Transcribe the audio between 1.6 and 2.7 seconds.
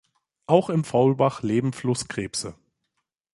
Flusskrebse.